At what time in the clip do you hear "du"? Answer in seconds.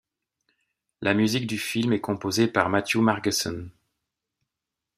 1.45-1.59